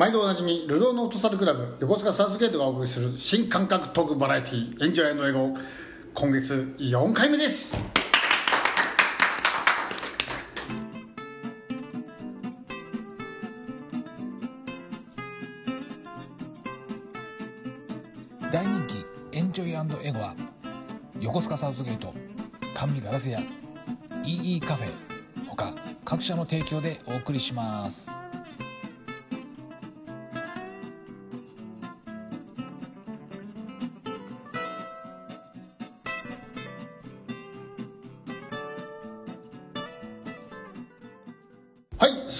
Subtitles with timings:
[0.00, 5.54] 毎度おなじみルローのフットサルクラブ横須賀サウスゲートがお送りする新感覚トークバラエティーエンジョイの英語
[6.14, 7.76] 今月4回目です。
[18.50, 19.72] 大人気エンジョイ
[20.06, 20.34] エゴは
[21.20, 22.14] 横須賀サウスゲート
[22.74, 23.42] 甘味ガラス屋
[24.24, 25.74] EE カフェ他
[26.06, 28.10] 各社の提供でお送りします。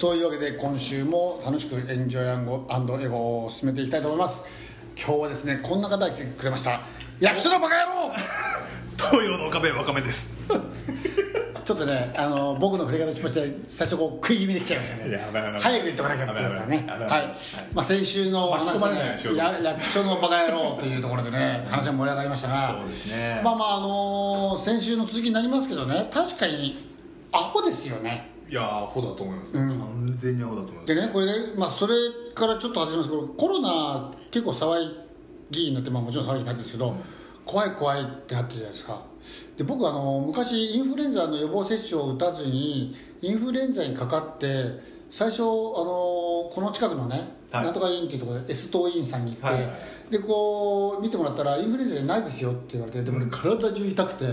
[0.01, 4.49] そういうわけで今週も楽しくエンジョイエゴを進めていきたいと思います。
[4.97, 6.81] 今日はですねこんな方が来てくれました。
[7.19, 8.11] 役所のバカ野郎！
[8.97, 10.33] 東洋の岡部若めです。
[11.63, 15.59] ちょっとねあの僕の振り方しまして最初こう食い気味で来ちゃいましたね。
[15.59, 17.07] 早く言っとかなきゃない危ない。
[17.07, 17.35] はい。
[17.71, 23.39] まあ先週の話でねや役所のバカ野郎というところでね話が盛り上がりましたがそうですね。
[23.43, 26.89] まあまああの先週の続きになりますけどね確かに
[27.31, 30.93] アホですよねいやアホだと思います、完全にアホだと思います。
[30.93, 31.93] でねこれね、まあ、それ
[32.35, 33.09] からちょっと始めます。
[33.09, 34.91] けどコロナ結構騒
[35.49, 36.93] ぎになって、まあ、もちろん騒ぎになってるんですけど、
[37.45, 39.01] 怖い怖いってなってるじゃないですか。
[39.55, 44.65] で僕あの昔インフルエンザの予防接種を打たずにインフルエンザにかかって
[45.09, 45.47] 最初あの
[46.53, 47.63] この近くのね、はい。
[47.63, 49.71] なんとか医院っていうところで S 党医院さんに行って、はいはい
[50.11, 54.25] でこう見てもらったらインフルエンザじゃないですよって言われてでもね体中痛くて、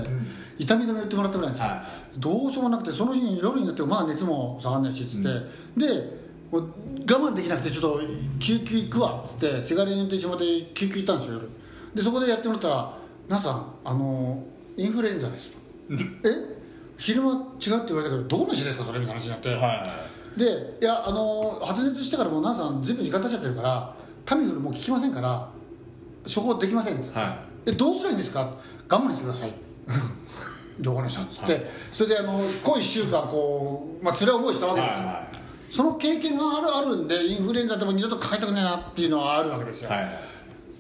[0.59, 1.85] 痛み止め打ってもらってもらうんですよ、は
[2.19, 5.29] どうしようもなくてその日に夜になってもまあ熱も下がんないしっつって、
[5.77, 6.19] で
[6.51, 6.61] 我
[7.07, 8.01] 慢できなくてちょっと
[8.41, 11.49] 救急行くわっつってせがれに運転してもらって救急行ったんですよ夜。
[11.95, 12.99] でそこでやってもらったら
[13.29, 14.43] 「皆さんあの
[14.77, 15.59] インフルエンザです」と
[16.29, 16.59] 「え？
[16.99, 25.49] 昼間違うって言われたけどどこの市ですかそれ」みたいな話になって、はいでいやあの発熱してからもうナンさんずいぶん時間経っちゃってるからタミフルもう効きませんから
[26.33, 28.53] 処方できませんはえどうすればいいんですか？
[28.89, 29.53] 我慢してください。
[30.81, 35.29] どこにしたっつって、それであのこう1週間こう、まあ辛い思いしたわけですよ、はいは
[35.71, 40.05] その経験があるあるんでインフルエンザでも二度とかかりたくないなっていうのはあるわけですよ、はい。
[40.05, 40.11] だ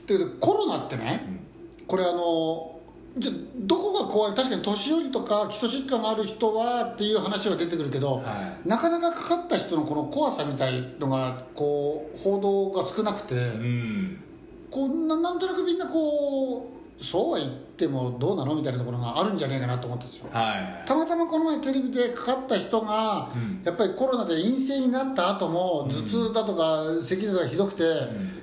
[0.06, 1.43] けどコロナってね、
[1.87, 2.81] これあの
[3.19, 4.34] じゃどこが怖い？
[4.34, 14.25] 確かに年寄りとか基礎疾患がある人はっていう話は出てくるけど、はなかなかかかった人のこの怖さみたいのがこう報道が少なくて、うん
[14.71, 20.29] こうななんとなくみんなこうそうは言ってもどうなのみたいなところがあるんじゃねえかなと思ったんですよ。
[20.33, 20.87] はい。
[20.87, 23.62] たまたまこの前テレビでかかった人が、うん。
[23.65, 27.84] やっぱりコロナで陰性になった後も頭痛だとか咳だとかひどくて、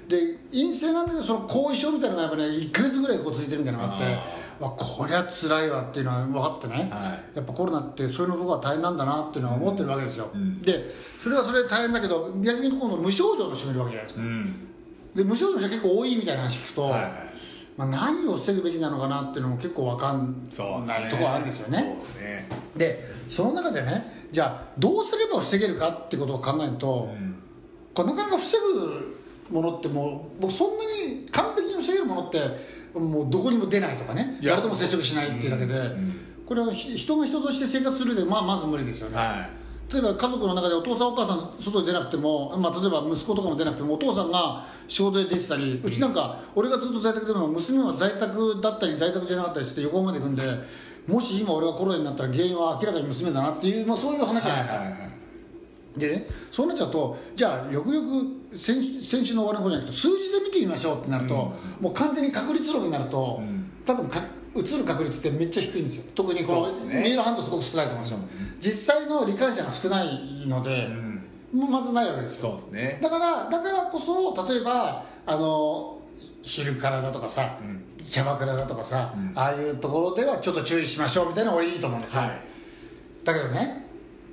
[0.07, 10.61] で陰性なんだけどその後遺症みたいなのがやっぱね1か月ぐらいこう続いてるみたいなのがあってわこりゃ辛いわっていうのは分かってね、はやっぱコロナってそういうのとこが大変なんだなっていうのは思ってるわけですよ、うん。
[10.61, 14.67] でそれはそれで大変だけど逆に今度無症状の人もいるわけじゃないですか、うん
[15.15, 17.11] で無症状の人結構多いみたいな話聞くと、はいはい。
[17.77, 20.47] まあ、何を防ぐべきなのかなっていうのも結構分かん
[20.85, 21.95] ないところがあるんですよね。
[21.95, 22.49] ですね。
[22.75, 27.35] でその中でねじゃあどうすれば防げるかってことを考えると、うん。
[28.05, 29.17] なかなか防ぐ
[29.51, 32.39] ものってもう僕そんなに完璧に防げるものって
[32.93, 34.39] もうどこにも出ないとかね。
[34.43, 39.49] 誰とも接触しないっていうだけで、んこれはひ人が人として生活するで、まあ、まず無理ですよね、は
[39.91, 50.43] 例えば家族の中でお父さんお母さん外に出なくても、まあ、例えば息子とかも出なくてもお父さんが仕事で出てたりうちなんか俺がずっと在宅でも娘は在宅だったり在宅じゃなかったりして横浜まで行くんで
[51.07, 55.99] もし今俺がコロナになったら原因は明らかに娘だなっていう、まあ、そういう話じゃないですか、はいはいはい。
[55.99, 63.65] でねそうなっちゃうとじゃあよくよく先先週の終わりの方じゃなくて数字で見てみましょうってなると、もう完全に確率論になると、ん。
[63.85, 64.19] 多分か
[64.55, 66.03] 移る確率ってめっちゃ低いんですよ。
[66.15, 67.01] 特にこうですね。
[67.01, 68.19] メール反応すごく少ないと思うんですよ、
[68.59, 70.87] 実際の罹患者が少ないので、
[71.53, 72.51] もうまずないわけですよ。
[72.51, 72.99] そうですね。
[73.01, 75.99] だからだからこそ例えばあの
[76.41, 77.57] 昼からだとかさ、
[78.05, 82.39] キャバクラだとかさ、ああいうところではちょっと注意しましょうみたいな俺いいと思うんですよ、はい。
[83.23, 83.85] だけどね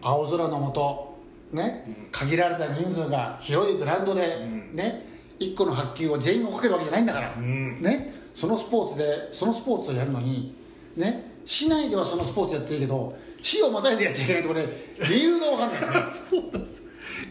[0.03, 1.13] 青空の下
[1.53, 4.39] ね、限られた人数が広いグラウンドで、
[4.73, 7.83] ね1個の発球を全員がかけるわけじゃないんだから、ん。
[7.83, 10.55] ね、そのスポーツでそのスポーツをやるのに、
[10.97, 14.69] ね、市内ではそのスポーツやっていいけど市をまたいでやっちゃいけないところで
[15.09, 16.03] 理由が分かんないですね。
[16.31, 16.83] そうなんです。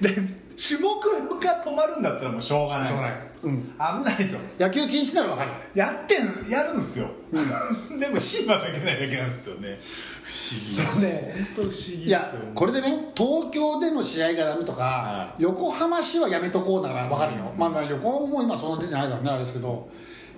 [0.01, 0.15] で
[0.62, 1.00] 種目
[1.39, 3.13] が止まるんだったらもうしょうがないしょうがない。
[3.44, 3.63] うん。
[3.63, 3.75] 危
[4.06, 4.38] ないと。
[4.59, 5.51] 野球禁止なら分かる。
[5.74, 7.09] やってんやるんですよ、
[8.00, 9.80] でもシーマだけないだけなんですよね。
[10.24, 11.33] 不思議そうね。
[11.36, 19.89] 本当不思議ですよいやこれでね東京での試合がダメとか、は横浜市はやめとこうなら分かるよ、まあ、まあ横浜も今そんな出てないからねあれですけど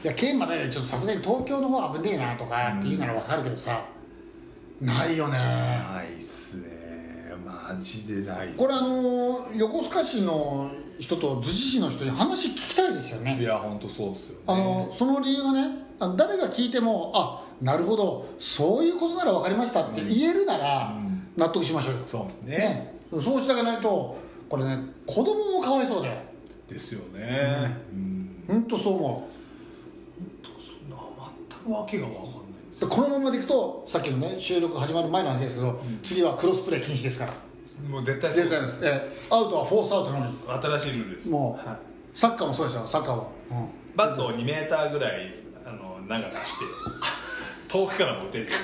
[0.03, 3.85] いや県までちょっとさすがに東京の方は危ねえなとかっていうなら分かるけどさ。
[4.81, 5.37] ないよね。
[5.37, 6.67] ないっすね。
[7.45, 8.59] マジでないです。
[8.59, 10.69] これあの横須賀市の
[10.99, 13.39] 人と逗子市の人に話聞きたいですよね。
[13.39, 14.43] いや本当そうっすよね。
[14.47, 15.69] あのその理由がね
[16.17, 21.27] 誰が聞いてもあなるほどそういうことなら分かりましたって言えるならうん。
[21.37, 22.57] 納得しましょうよ、そうですね。
[22.57, 22.95] ね。
[23.09, 24.17] そうしてあげないと
[24.49, 26.21] これね子供もかわいそうだよ。
[26.67, 27.77] ですよね。
[27.93, 28.43] うん。
[28.47, 29.32] 本当そう思そんな全く
[31.71, 37.33] わけが分かんないんでこのままでいくとさっきのね収録始まる前の話ですけど、次はクロスプレー禁止ですから。
[37.89, 38.43] もう絶対そう。
[38.43, 39.17] 絶対です、ええ。
[39.29, 41.29] アウトはフォースアウトのみ新しいルールです。
[41.29, 41.77] もうはい。
[42.13, 43.67] サッカーもそうですよサッカーも、うん。
[43.95, 45.33] バットを2メーターぐらい
[45.65, 46.65] あの長くして
[47.67, 48.47] 遠くからも打てる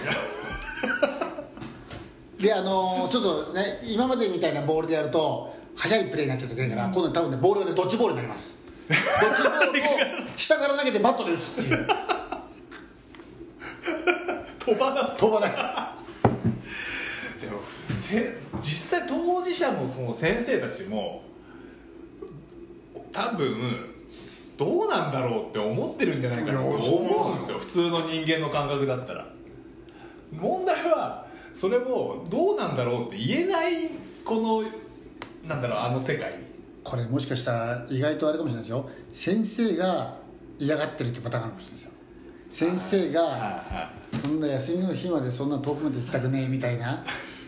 [2.40, 8.60] であのーちょっとね今までみたいなボールでやると速いプレーになっちゃうといけないから、今度多分ねボールがねドッジボールになります。
[8.90, 11.88] ドッジボールを下から投げてバットで打つっていう
[14.60, 15.52] 飛ばな飛ばない。
[17.42, 17.62] でも
[17.96, 21.24] せ実際当事者のその先生たちも
[23.12, 23.96] 多分
[24.58, 27.58] どうなんだろうって思ってるんじゃないかなと思うんですよ。
[27.58, 29.26] 普通の人間の感覚だったら。
[30.31, 33.90] 問題はそれもどうなんだろうって言えない
[34.24, 34.64] この
[35.48, 36.50] なんだろうあの世界に。
[36.84, 38.90] これもしかしたら意外とあれかもしれないですよ。
[39.12, 40.18] 先生が
[40.58, 41.92] 嫌がってるってパターンがあるかもしれないですよ
[42.50, 43.92] 先生がは
[44.22, 47.04] そんな休みの日までそんな遠くまで行きたくねえみたいな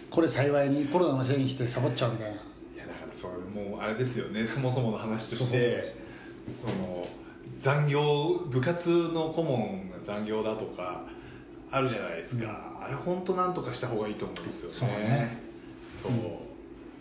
[0.10, 2.34] これ幸いにコロナのせいにしてサボっちゃうみたいな。
[2.34, 2.38] い
[2.78, 3.34] やだからそれ
[3.64, 5.84] もうあれですよねそもそもの話としそうて
[6.48, 7.08] その
[7.60, 11.06] 残業部活の顧問が残業だとか
[11.72, 15.38] あるじゃないですか、あれ本当なんとかした方がいいと思うんですよね。
[15.94, 16.10] そうね。
[16.10, 16.51] そう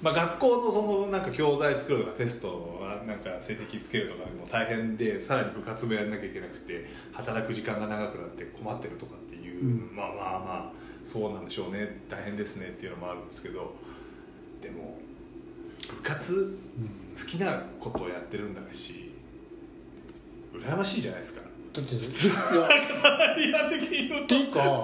[0.02, 9.94] まあ、学校のそのなんか教材作るとかテストはなんか成績つけるとかも大変でさらに部活もやらなきゃいけなくて働く時間が長くなって困ってるとかっていう、うん。
[9.94, 10.72] まあまあまあ
[11.04, 12.00] そうなんでしょうね。
[12.08, 13.74] 大変ですねっていうのもあるんですけど
[14.62, 14.98] でも
[15.88, 16.58] 部活
[17.14, 19.12] 好きなことをやってるんだし
[20.54, 21.42] 羨ましいじゃないですか。
[21.72, 24.82] だっていやサラリーマン的に言うとっていうか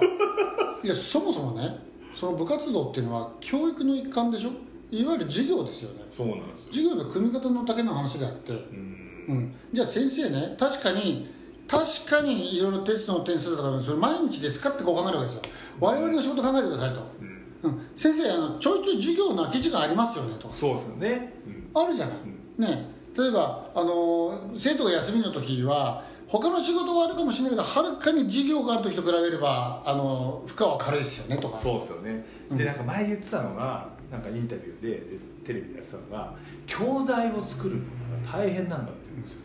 [0.83, 1.79] いやそもそもね
[2.15, 4.51] その部活動っていうのは教育の一環でしょ
[4.89, 6.05] いわゆる授業ですよね。
[6.09, 6.73] そうなんですよ。
[6.73, 9.25] 授業の組み方のだけの話であって、うん。
[9.27, 11.29] うん、じゃあ先生ね確かに
[11.67, 15.41] 確かにいろいろテストの点数とかそれ毎日ですかってこう考えるわけですよ。
[15.79, 17.23] 我々の仕事考えてくださいと、う
[17.69, 17.71] ん。
[17.71, 20.55] うん、先生あのちょいちょい授業の空き時間ありますよねとか。
[20.55, 21.83] そうですよね、うん。
[21.83, 22.15] あるじゃない、
[22.57, 31.57] ね例えばあの生徒が休みの時は他の仕事はあるかもしれないけどはるかに授業がある時と比べればあの負荷は軽いですよねとか。
[31.57, 34.99] そうですよね、うんでなんか前言ってたのがなんかインタビューでで
[35.43, 36.33] テレビでやってたのが
[36.65, 37.87] 教材を作るのが
[38.31, 39.41] 大変なんだって言うんですよ。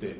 [0.00, 0.16] で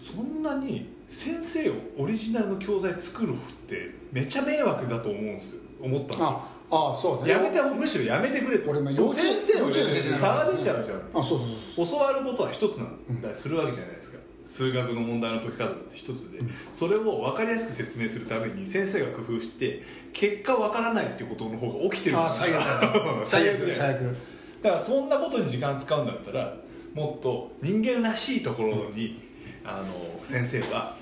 [0.00, 3.36] そんなに先生をオリジナルの教材作るっ
[3.68, 5.62] てめっちゃ迷惑だと思うんですよ。
[5.80, 6.42] 思ったんですよ。
[6.68, 7.30] ああそうね。
[7.30, 8.70] やめてむしろやめてくれと。
[8.70, 10.98] 俺先生の先生差が出ちゃうじゃん。
[10.98, 11.38] あそうそう
[11.86, 12.00] そう。
[12.00, 16.38] 教わることは一つなんだりするわけじゃないですか、数学の問題の解き方だって一つで、
[16.72, 19.82] それを分かりやすく説明するために先生が工夫して
[20.12, 22.18] 結果分からないっていうことの方が起きてる。
[22.18, 22.62] あ最悪
[23.26, 24.16] 最悪最悪
[24.62, 26.56] だからそんなことに時間使うんだったら
[26.94, 29.20] もっと人間らしいところに、
[29.64, 30.96] あの先生は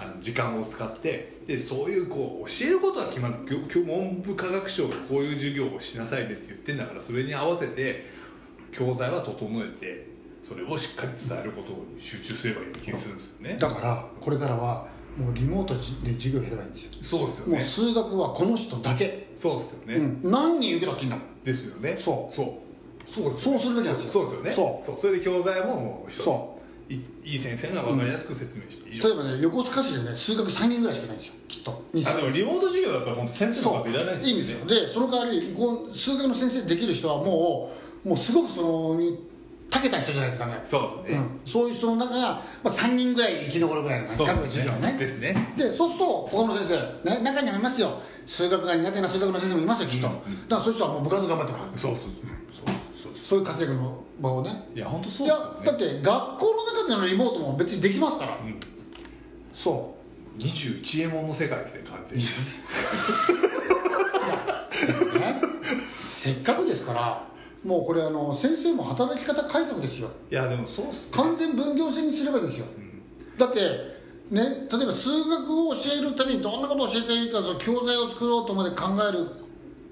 [0.00, 8.06] あの時間を使ってでそういうこう教えることは決まって文部科学省がこういう授業をしなさいねって言ってんだからそれに合わせて
[8.70, 10.07] 教材は整えて
[10.48, 13.56] それをしっかり伝えることに集中すればいい気がするんですよね。
[13.58, 14.86] だからこれからは
[15.18, 15.80] もうリモートで
[16.14, 16.90] 授業やればいいんですよ。
[17.02, 17.52] そうですよね。
[17.56, 21.96] もう数学はこの人だけ、そうですよね、うん、何人受けたっていいんだもんですよね。
[21.98, 22.34] そう。
[22.34, 22.46] そう。
[23.10, 24.12] そうですそうするべきなんですよ。
[24.12, 24.50] そうですよね。
[24.50, 24.84] そう。
[24.84, 24.98] そう。
[24.98, 26.24] それで教材ももう一つ。
[26.24, 26.58] そ
[26.88, 31.70] いいい先生が分かりやすく説明して以上、例えばね横須賀市でね数学3人ぐらいしかいないんですよきっと。
[31.70, 34.32] あでもリモート授業だったら本当先生の数いらないですよね。
[34.32, 34.66] いいんですよ。
[34.66, 37.70] でその代わりこう数学の先生できる人はも
[38.06, 39.22] うもうすごくそのに
[39.70, 40.58] 長けた人じゃないとダメ。
[40.64, 44.96] そうですね、うん、そういう人の中が、まあ、3人ぐらい生き残るぐらいの数の授業ね。
[44.98, 45.52] ですね。
[45.56, 48.00] でそうすると他の先生、ね、中にはいますよ。
[48.26, 51.68] 数学が苦手な数学の先生もいますよきっと、うんうんだからそういう人はもう部活頑張ってもらう。
[51.76, 53.12] そうそうそう。
[53.22, 54.68] そういう活躍の場をね。
[54.74, 55.66] いや本当そいうですよね。
[55.66, 58.36] やだって学校の中でのリモートも別にできますから、ん。
[59.52, 59.98] そ
[60.38, 62.24] 21円もの世界ですね完全に。
[65.16, 65.40] う、ね、
[66.08, 67.26] せっかくですから
[67.68, 70.08] もうこれあの先生も働き方改革ですよ。
[70.30, 71.16] いやでもそうっすね。
[71.22, 72.66] 完全分業制にすればいいんですよ、
[73.36, 73.60] だって
[74.30, 79.28] ね例えば数学を教えるためにどんなことを教えていいか教材を作ろうとまで考える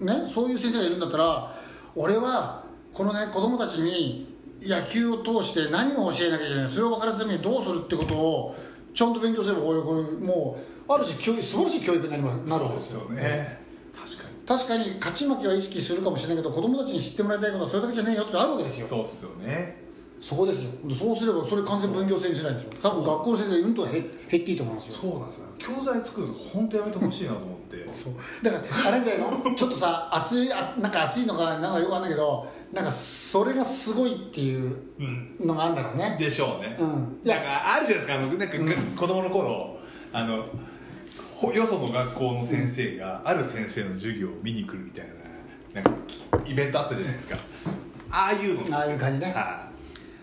[0.01, 1.53] ねそういう先生がいるんだったら
[1.95, 2.65] 俺は
[2.95, 8.57] このね子供たちに野球を通して何を教えなきゃいけないそれを分からせるためにどうするってことを
[8.95, 12.79] ちゃんと勉強すればこういうこういうもうある種教育素晴らしい教育になりまなるわけでよ。
[12.79, 13.66] そうですすよね
[14.47, 18.87] 確かに勝ち負けは意識するかもしれないけど子供たちに知ってもらいたいことはそれだけじゃねえよってあるわけですよ。
[18.87, 19.85] そうっすよね。
[20.19, 22.91] そこですよそうすればそれ完全分業制にしないんですよ。
[22.91, 24.99] 多分学校の先生うんと減減っていいと思いますよ。
[24.99, 25.45] そうなんですよ。
[25.59, 27.87] 教材作るの本当やめてほしいなと思って。
[27.93, 28.15] そう。
[28.43, 29.55] だからあれじゃないの？
[29.55, 36.17] ちょっとさ熱いあなんか熱いのかなんかよくわかんないけどなんかそれがすごいっていううんのがあるんだろうね。
[36.19, 37.21] でしょうね、うん。
[37.23, 37.37] いや。
[37.37, 38.15] なんかあるじゃないですか。
[38.15, 38.97] あのなんか、うん。
[38.97, 39.77] 子供の頃
[40.13, 40.49] あのほ
[41.55, 45.07] よその学校の先生がある先生の授業を見に来るみたい
[45.75, 45.91] ななんか
[46.47, 47.37] イベントあったじゃないですか。
[48.11, 48.61] ああいうの。
[48.61, 49.33] ですよああいう感じね。
[49.33, 49.69] は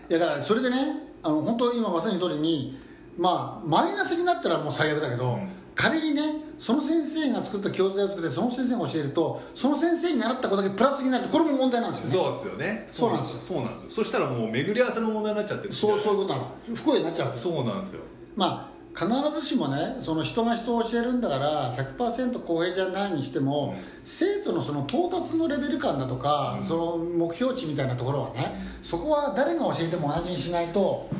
[0.08, 0.12] い。
[0.12, 0.76] やだからそれでね
[1.22, 2.78] あの本当今まさに通りに
[3.16, 5.48] まあマイナスになったらもう最悪だけど、うん。
[5.74, 6.22] 仮にね
[6.56, 12.12] その先生が作った教材を作ってその先生が教えるとその先生に習ったことだけプラスになるってこれも問題なんですよね。
[12.12, 12.84] そうですよね。
[12.86, 13.40] そうなんですよ。
[13.40, 13.90] そうなんですよ。
[13.90, 16.56] そしたらもう巡り合わせの問題になっちゃってるそうそういうことなの。
[16.74, 18.00] 不幸になっちゃうそうなんですよ。
[18.36, 23.74] まあ必ずしもねその人が人を教えるんだから100%公平じゃないにしても、
[24.04, 31.10] 生徒のその到達のレベル感だとか、その目標値みたいなところはねそこは誰が教えても同じにしないと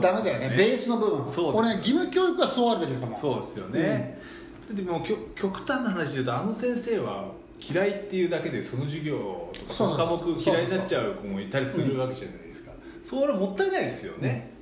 [0.00, 0.56] ダメだよね。
[0.56, 1.56] ベースの部分そうです。
[1.56, 3.18] 俺ね義務教育はそうあるべきだと思う。
[3.18, 4.20] そうですよね、
[4.70, 12.70] でもきょ極端な話で言うとあの先生は嫌いっていうだけでその授業とかその科目嫌いになっちゃう子もいたりするわけじゃないですか。
[13.02, 14.52] それはもったいないですよね、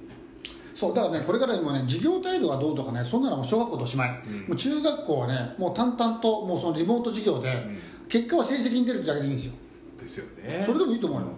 [0.77, 4.41] そうだからねこれからもね授業態度がどうとかねそんなのはもう小学校とおしまい、うん。
[4.41, 7.67] もう中学校はねもう淡々ともうそのリモート授業で、
[8.11, 9.55] 結果は成績に出るだけでいいんですよ。
[9.99, 10.63] ですよね。
[10.67, 11.29] それでもいいと思うよ。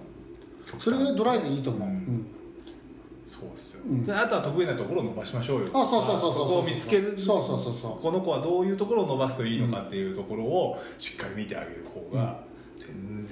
[0.76, 1.94] それぐらいドライでいいと思う、うん。
[1.94, 2.26] うん。
[3.28, 4.04] そうですよ、うん。
[4.04, 8.02] であとは得意なところを伸ばしましょうよあそうそうそうそうこを見つけるそうそうそうそう。
[8.02, 12.42] この子はどういうところを伸ばすといいのかっていうところをしっかり見てあげる方が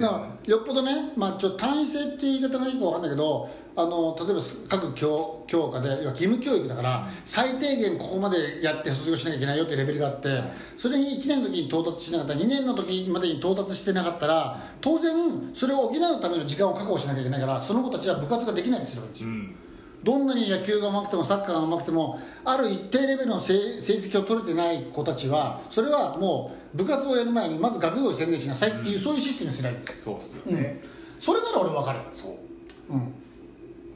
[0.03, 10.43] だからよっぽどね、まあ、ちょっと単位制っていう言い方がいいかわかんないけどあの例えば各教教科で要は義務教育だから最低限ここまでやって卒業しなきゃいけないよっていうレベルがあって
[10.77, 19.55] それに1年の時に到達しなかったら2年の時までに到達してなかったら当然それを補うための時間を確保しなきゃいけないからその子たちは部活ができないんですようん
[20.07, 29.79] どんなに野球が上手くてもサッカーが上手くてもある一定レベルの成成績を取れてない子たちはそれはもう部活をやる前にまず学業を専念しなさいっていう、そういうシステムにすればい。
[29.79, 30.55] いんですよそうですようん。
[30.55, 30.85] ね、
[31.19, 31.99] それなら俺分かる。
[32.13, 32.33] そう。
[32.95, 33.15] うん。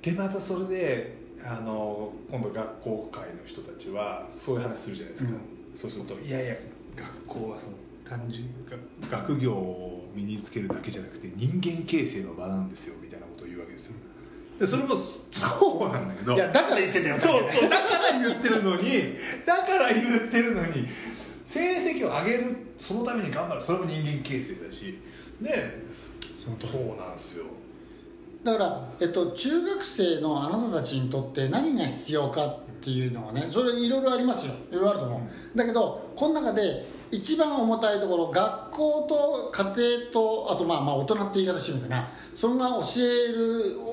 [0.03, 5.33] でまたそれであの今度学校会の人たちはそういう話するじゃないですか、
[5.77, 6.57] そうするといやいや
[6.97, 7.77] 学校はその
[8.09, 13.09] 単純が学業を身につけるだけじゃなくて人間形成の場なんですよみ
[14.61, 16.35] でそれもそうなんだけど。
[16.35, 17.19] いやだから言ってんだよ。
[17.19, 20.87] そうそうだから言ってるのにだから言ってるのに
[21.45, 23.61] 成績を上げるそのために頑張る。
[23.61, 24.99] それも人間形成だし。
[25.41, 25.89] ね。
[26.39, 27.45] そのそうなんですよ
[28.43, 34.55] だから、えっと、中学生のあなたたちにとって何が必要かっていうのはねそれいろいろありますよ。
[34.71, 42.11] いろいろあると思う、だけどこの中で一番重たいところ学校と家庭とあとまあまあ大人って言い方してるんだな。
[42.35, 43.33] それが教え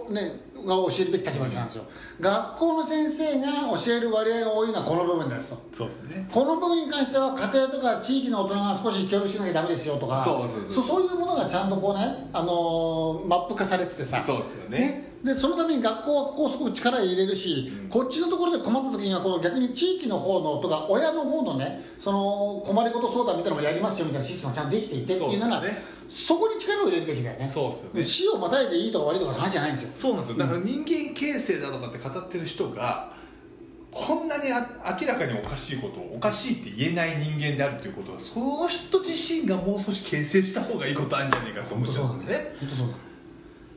[0.07, 1.83] るねが教えるべき立場なんですよ。
[2.19, 5.57] 学校の先生が教える割合が多いのはこの部分ですと。
[5.71, 6.29] そうですね。
[6.31, 10.23] この部分に関しては家庭とか地域の大人が少し協力しなきゃダメですよとか。
[10.23, 11.03] そうそうそうそう。
[11.03, 14.21] いうものがちゃんとこうね、あのーマップ化されててさ。
[14.21, 15.07] そうですよね。
[15.23, 27.47] でそのために学校はここをすごく力入れるし、こっちのところで困った時にはこの逆に地域の方のとか親の方のねその困りごと相談みたいなのもやりますよみたいなシステムがちゃんとできていてっていうのはそうですよねそこに力を入れるべきだよね。
[27.47, 28.03] そうですよね。
[28.03, 29.89] 死をまたいでいいとか悪いとかの話じゃないんですよ。
[29.93, 30.37] そうなんですよ。
[30.37, 33.13] だから人間形成だとかって語ってる人が
[33.91, 42.55] こんなにあ明らかにおかしいことをおかしいって言えない人間であるということはその人自身がもう少し形成した方がいいことあるんじゃないかと思っちゃうんですよね。
[42.59, 42.93] 本当そうだ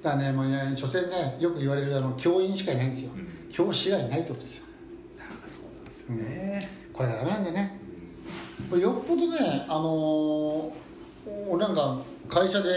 [0.02, 4.64] だからねもうね所詮ねよく言われるあの教員しかいないんですよ、うん教師がいないってことですよ。
[5.18, 7.80] だからそうなんですよね、これがダメなんだよね。
[8.70, 10.89] これよっぽどねあのー俺
[11.58, 12.70] なんか会社で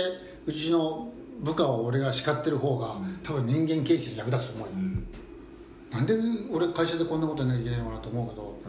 [0.45, 1.07] うちの
[1.41, 4.73] 部下を俺が叱ってる方が多分人間形成に役立つと思うよ。
[4.75, 5.07] うん。
[5.91, 6.15] なんで
[6.51, 8.61] 俺会社でこんなことやんなきゃいけないのかなと思うけど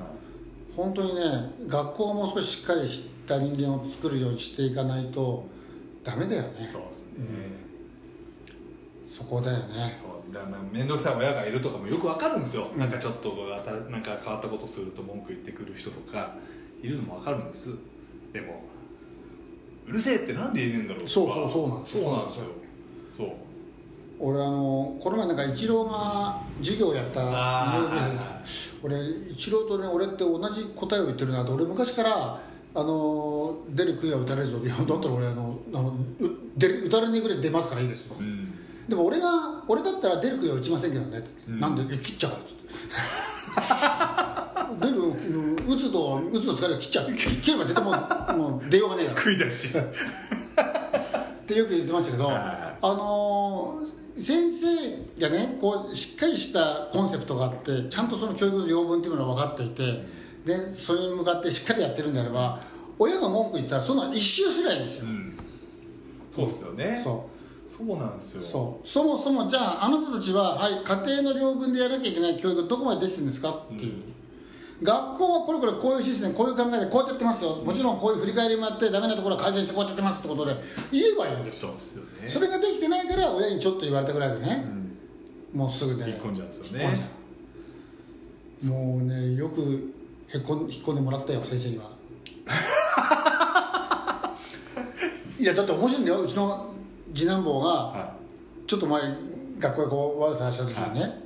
[0.77, 1.23] 本当にね
[1.67, 5.47] 学校がもう少ししっかりした人間を作るようにしていかないと
[6.03, 6.67] ダメだよね。
[6.67, 7.27] そうですね、
[9.11, 9.97] そこだよね。
[9.97, 10.35] そう。
[10.35, 16.35] だから面倒くさい親がいるとかもよくわかるんですよ、なんかちょっと新なんか変わったことすると文句言ってくる人とか
[16.83, 17.71] いるのもわかるんです。
[18.33, 18.65] でも
[19.87, 21.11] うるせえってなんで言えねえんだろうとか。
[21.13, 22.05] そうそうそうなんですよ。
[22.05, 22.45] そうなんですよ。
[23.17, 23.29] そう。
[24.21, 27.21] 俺あのこの前なんかイチローが授業をやった
[28.83, 28.97] 俺
[29.31, 32.41] イチローとね俺って同じ答えを言ってるなと俺昔から
[32.77, 34.59] あの出る杭は打たれるぞ。
[34.59, 35.95] いやだったら俺あのあのう
[36.57, 38.55] 出る打たれねえぐらい出ますからいいですと、うん。
[38.89, 41.19] でも俺が俺だったら出る杭は打ちませんけどね。
[41.19, 42.47] って、うんなんでえ切っちゃうからっ
[44.39, 44.44] て
[44.81, 47.13] 出るうん打つと打つと疲れを切っちゃう。
[47.15, 49.19] 切れば絶対もうもう出ようがねえから。
[49.21, 49.69] 食い出し。
[49.69, 52.37] ってよく言ってましたけど、はい。
[52.37, 54.67] あのー先生
[55.19, 60.05] がねこうしっかりしたコンセプトがあってちゃんとその教育の要分っていうのが分かっていて
[60.45, 62.61] でそれに向かってしっかりやってるんであれば
[62.97, 65.37] 親が文句言ったらそんな一周すりゃいいんですよ、うん。
[66.33, 66.97] そうっすよね。
[67.03, 67.29] そ
[67.69, 68.41] そうなんですよ。
[68.41, 68.87] うそう。
[68.87, 73.51] そもそもじゃああなたたちは、はい、家庭の領分でやらなきゃいけない教育どこまでできてるんですか？
[73.51, 73.95] っていう、
[74.83, 77.57] 学校はこれこれこういうシステムこういう考えでこうやってやってますよ。
[77.57, 80.57] もちろんこういう振り返りもやってダメなところは改善してこうやってやってますってことで
[80.91, 81.69] 言えばいいんですよ。
[81.71, 82.29] そうですよね。
[82.29, 84.65] それができてないから親にちょっと言われたぐらいでね、
[85.53, 86.11] もうすぐで。
[86.11, 87.25] 引っ込んじゃうんですよね。
[88.65, 89.95] もうねよく
[90.29, 91.91] へこん引っ込んでもらったよ先生には。
[95.39, 96.23] いやだって面白いんだよ。
[96.23, 96.75] うちの
[97.15, 98.15] 次男坊がは
[98.67, 99.03] ちょっと前
[99.59, 101.24] 学校でこう悪さした時にね、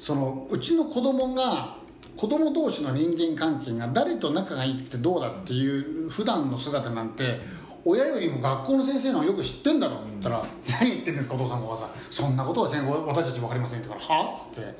[0.00, 1.76] そのうちの子供が
[2.16, 7.38] 子供同士の人間関係が誰と仲がいいってどうだっていう普段の姿なんて
[7.84, 10.44] 親よりも学校の先生の方がよく知ってんだろって言ったら
[10.80, 11.90] 「何言ってんですかお父さんお母さん。
[12.10, 14.74] そんなことは先生私たち分かりません」って言うから「はっ?」つって、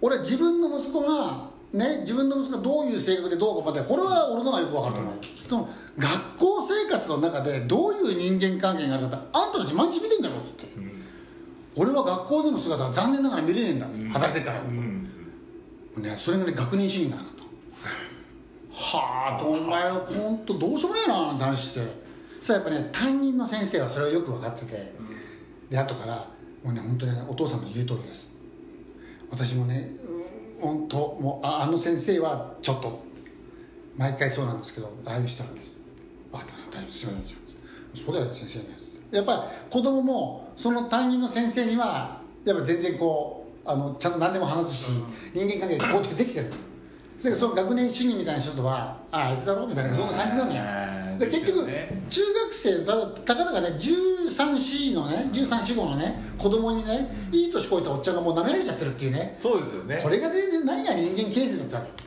[0.00, 5.68] 俺は自分の息子がね自分の息子がどういう性格でどうかまでこれは俺の方がよく分かると思う、でも
[5.98, 10.66] 学校生活の中でどういう人間関係があるかってあんたたち毎日見てんだろっつって、
[11.76, 15.08] 俺は学校での姿は残念ながら見れねえんだ、働いてるから、うん。
[15.96, 17.42] ね、それがね学年主義がなかった
[18.74, 21.80] はあとお前は本当どうしようもねえなって話して
[22.40, 24.92] さあやっぱね担任の先生はそれをよく分かってて、
[25.68, 26.28] で後から
[26.64, 28.30] もうね本当にねお父さんの言う通りです。
[29.30, 29.92] 私もね
[30.60, 33.02] うん本当もうああの先生はちょっと
[33.96, 35.78] 毎回そうなんですけどああいう人なんです。
[36.30, 37.20] 分かってます大丈夫すいません。
[37.20, 38.64] ですそうだよね先生ね。
[38.70, 39.40] やっぱり
[39.70, 44.92] 子供もその担任の先生にはやっぱ全然こうあのちゃんと何でも話すし、
[45.34, 46.46] 人間関係構築できてる。
[46.48, 46.52] だ
[47.24, 50.60] からその学年主義みたいな人とはああいつだろみたいなそんな感じなのよ。
[50.60, 51.68] あーで結局、
[52.08, 59.36] 中学生たたかだかね 13C のね1345のね子供にねいい年こいたおっちゃんがもう舐められちゃってるっていうね。
[59.38, 60.00] そうですよね。
[60.02, 62.02] これがね何が人間形成だったわけ？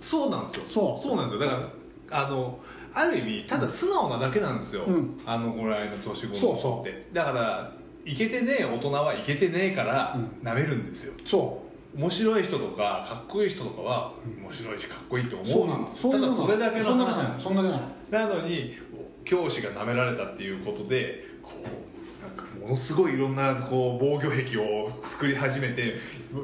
[0.00, 0.64] そうなんですよ。
[0.66, 1.02] そう。
[1.02, 1.40] そうなんですよ。
[1.40, 1.70] だか
[2.10, 2.58] らあの
[2.92, 5.20] ある意味ただ素直なだけなんですよ、うん。
[5.24, 6.70] あのぐらいの年頃そうそう。
[6.70, 7.72] の子ってだから
[8.04, 11.62] イケてねえ大人はいけてねえからう舐めるんですよ、そ
[11.96, 15.38] 面白い人とかかっこいい人とかは面白いしかっこいいってう。
[15.44, 17.16] そうなの思うんですただそれだけの話。
[17.16, 17.74] なんですそんなだけ
[18.16, 18.78] なのなのに
[19.24, 25.96] 教師が舐められたっていうことでこうなんかものすごいいろんなこう防御壁を作り始めて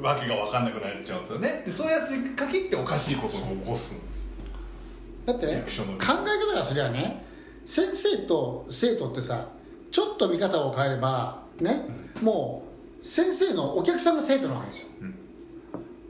[0.02, 1.62] わけが分かんなくなっちゃうんですよね。
[1.66, 4.26] でそういうやつに限っておかしいことを起こすんですよ
[5.26, 7.24] だってね考え方がすりゃね
[7.64, 9.48] 先生と生徒ってさ
[9.90, 11.86] ちょっと見方を変えればね、
[12.22, 12.62] も
[13.02, 14.88] う先生のお客さんが生徒なわけですよ、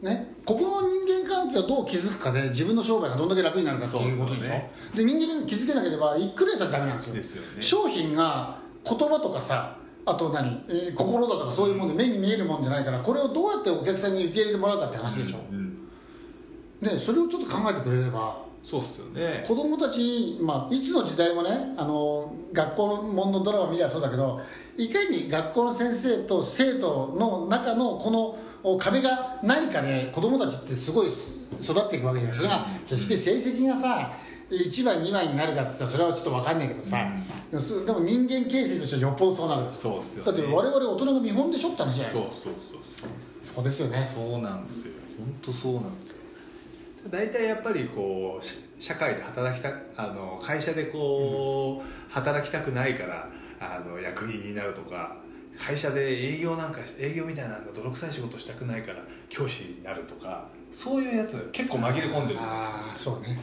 [0.03, 4.49] ね、ここの人間関係をどう築くかで自分の商売がどんだけ楽になるかっていうことでしょ。
[4.49, 4.73] ね。
[4.95, 7.15] で人間関係築けなければいくらやったらダメなんですよ。
[7.15, 7.63] ですよね。
[7.63, 15.89] 商品が言葉とかさあと何、えー心だとかそういうもんで目に見えるもんじゃないからこれをどうやってお客さんに受け入れてもらうかって話でしょ、うん。
[16.81, 19.45] でそれをちょっと考えてくれればそうっすよね。
[19.47, 24.41] 子供たちに、まあ、いつの時代もねあの学校のものドラマ見りゃそうだけど
[24.77, 34.11] いかに学校の先生と生徒の中のこのお壁がないかで子供たちってすごい育っていくわけじゃないそれが決して成績がさ
[34.51, 37.09] 1番2番になるかって言ったらそれはちょっと分かんないけどさ、
[37.51, 40.33] でもそでも人間形成としてはよっぽどそうなるそうっすよね。
[40.33, 42.33] だって我々大人が見本でしょって話じゃないですか。
[42.33, 43.11] そうそうそうそう。
[43.43, 44.03] そうですよね。
[44.03, 44.93] そうなんですよ。
[45.19, 46.26] 本当そうなんですよ
[47.11, 53.29] 大体やっぱりこうし社会で働きたあの会社でこう働きたくないから
[53.61, 55.17] あの役人になるとか
[55.59, 62.91] 会社で営業なんか営業みたいな泥臭い仕事したくないから教師になるとかそういうやつ結構紛れ込んでるじゃないですか。
[63.13, 63.39] そうね。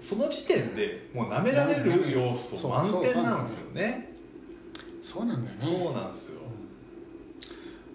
[0.00, 4.12] その時点でもう舐められる要素満点なんですよね。
[5.02, 5.62] そうなんだよね。
[5.62, 6.40] そうなんですよ。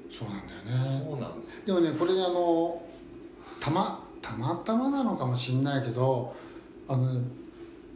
[0.10, 1.02] そうなんだよね。
[1.06, 1.66] そうなんですよ。
[1.66, 2.82] でもねこれねあの
[3.60, 6.36] たまたまたまなのかもしれないけど
[6.88, 7.22] あのね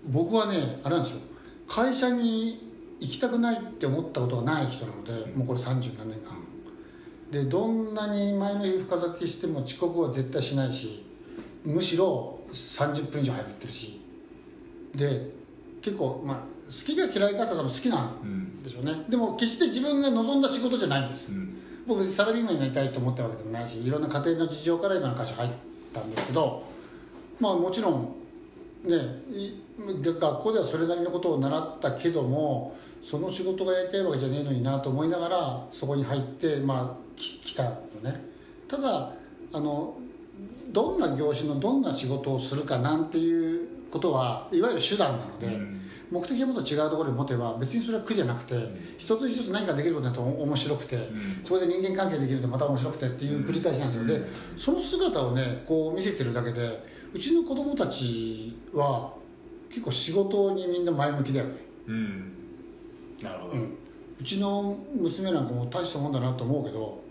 [0.07, 1.21] 僕はねあれなんですよ。
[1.67, 6.37] 会社に行きたくないって思ったことがない人なのでもうこれ30何年間。
[7.31, 11.05] でどんなに前の日深酒しても遅刻は絶対しないし
[11.63, 14.01] むしろ30分以上早く行ってるし。
[14.95, 15.31] で
[15.81, 18.93] 結構まあ好きが嫌いかさ多分好きなんでしょうね。
[19.09, 21.31] でも決して自分が望んだ仕事じゃないんです。
[21.31, 21.55] うん。
[21.87, 25.49] 僕サラリーマンになりたいと思ったわけでもないしいろんな家庭の事情から今の会社入っ
[25.93, 26.63] たんですけど
[27.39, 28.15] まあもちろん
[28.85, 28.97] ね
[30.03, 37.71] 学校ではそれなりのことを習ったけどもその仕事がやりたいわけじゃねえのになと思いながらそこに入ってまあ来たの
[38.03, 38.23] ね。
[38.67, 39.11] ただ
[39.51, 39.95] あの
[40.71, 45.78] どんな業種のどんな仕事をするかなんていうことはいわゆる手段なので、うん。
[46.11, 48.55] 目的がもっと違うところに持てば別にそれは苦じゃなくて、
[48.97, 51.09] 一つ一つ何かできることだと面白くて、ん。
[51.43, 54.25] そこで人間関係できるとまた面白くてっていう繰り返しなんですよ、で
[54.57, 59.13] その姿をねこう見せてるだけでうちの子供たちは
[59.69, 61.51] 結構仕事にみんな前向きだよね、
[61.87, 62.33] うん。
[63.23, 63.77] なるほど、うん、
[64.19, 67.03] うちの娘なんかも大したもんだなと思うけど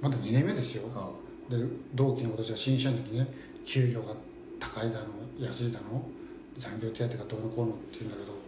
[0.00, 1.10] まだ2年目ですよ、あ
[1.48, 1.56] で
[1.94, 3.26] 同期の子たちが新社員の時ね
[3.64, 4.14] 給料が
[4.58, 5.06] 高いだの
[5.38, 6.02] 安いだの
[6.56, 8.39] 残業手当がどうのこうのって言うんだけど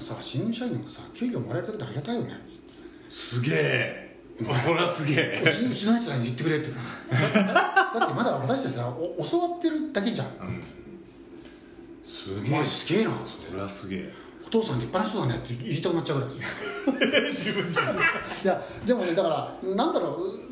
[0.00, 2.32] さ新社員なんかさ給料もらえるだけでありがたいよね。
[3.10, 4.20] すげえ。
[4.50, 5.42] あそれはすげえ。
[5.44, 6.70] うちうちのやつらに言ってくれって。
[7.10, 10.28] だってまだ私たちさお教わってるだけじゃん、
[12.02, 13.46] すお前すげえなっつって。
[13.48, 14.12] それはすげえ。
[14.46, 17.54] お父さん立派な人だねって言いたくなっちゃうぐらいですよ。
[18.44, 19.28] いやでもねだか
[19.62, 20.44] らなんだろう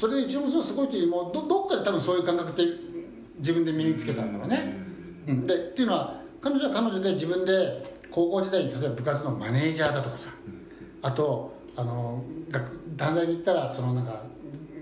[0.00, 2.62] それでうちの娘はすごいっていうもどどっかで多分そういう感覚って
[3.38, 4.76] 自分で身につけたんだろうね、
[5.28, 10.30] うん、でっていうのは彼女は彼女で自分で高校時代に例えば部活のマネージャーだとかさ、
[11.02, 14.22] あとあの学短大に行ったらそのなんか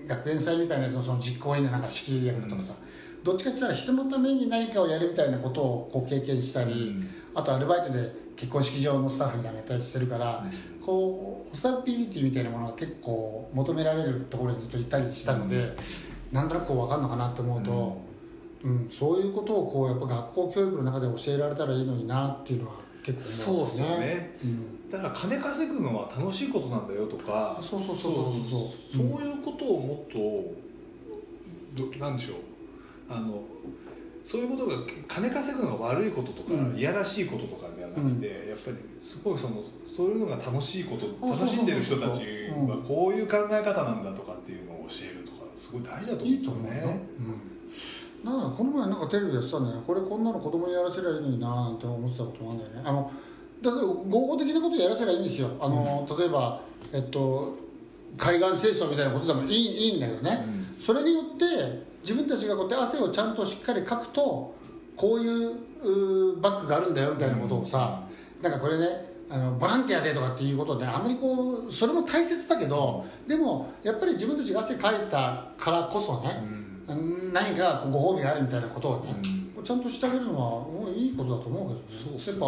[0.05, 2.75] 学園祭みたいなやつのその実行委員のなんか仕切り役だとかさ、
[3.23, 7.09] どっちかって言ったら人のために何かをやるみたいなことをこう経験したり、うん。
[7.33, 10.45] あとアルバイトで結婚式場のスタッフみたいなのやったりしてるから、
[10.85, 15.75] こうホスタビリティみたいなものが結構求められるところにずっといたりしたので、
[16.31, 17.97] なんとなくこう分かるのかなって思うと、
[18.63, 24.37] うんそういうことをこうやっぱ学校教育の中で教えられたらいいのになっていうのは結構思そうっすよね。
[24.43, 24.89] うん。
[24.89, 28.23] だから金稼ぐのは楽しいことなんだよとかあそうそうそうそう。
[28.49, 32.37] そうそういうことをもっとどなんでしょう。
[33.09, 33.43] あの
[34.23, 36.77] そういうことが金稼ぐのが悪いこととか、うん。
[36.77, 47.03] いやらしいこととかではなくて、やっぱりすごいそのそういうのが楽しいことあ楽しんでる人たちはこういう考え方なんだとかっていうのを教えるとかすごい大事だと思うんいいですよと思うよ、ね。
[47.19, 47.52] うん、
[48.23, 52.89] なんかこの前なんかテレビでやってたんだよこれこんなの子供にやらせりゃいいのになーなんて思ってたこともあるんだよね。
[52.89, 53.11] あの
[53.61, 55.49] だって合法的なことやらせりゃいいんですよ。
[55.59, 57.57] あの、例えばえっと
[58.17, 60.45] 海岸清掃みたいなことでもいいいいんだよね、
[60.79, 61.45] それによって
[62.01, 64.53] 自分たちがこうやって汗をちゃんとしっかりかくと
[64.95, 68.03] こういうバッグがあるんだよみたいなことをさ、
[68.41, 76.43] なんかこれねあのボランティアでとかっていうことであんまりこうそれも大切だけどでもやっぱり自分たちが汗かいたからこそね、
[76.87, 79.15] 何かご褒美があるみたいなことをね、
[79.63, 82.03] ちゃんとしてあげるのはもういいことだと思うけどね。
[82.03, 82.45] そうっすやっぱ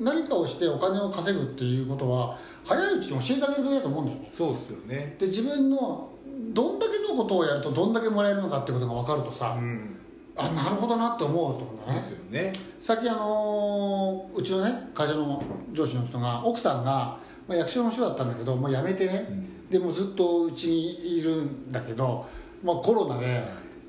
[0.00, 4.28] 何かをしてお金を稼ぐっていうことは早いうちに教えてあげるべきだと思うんだよね。
[4.30, 5.16] そうっすよね。
[5.18, 6.10] で自分の
[6.52, 9.96] どんだけのことをやるとどんだけもらえるのかってことが分かるとさ、うん。
[10.36, 11.92] あなるほどなって思うと思うんだね。
[11.92, 12.52] ですよね。
[12.80, 19.26] さっきあのーうちのね会社の上司の人が奥さんが、まあ、役所の人だったんだけどもう辞めてね、
[19.70, 22.26] でもうずっとうちにいるんだけど、
[22.62, 23.42] まあ、コロナで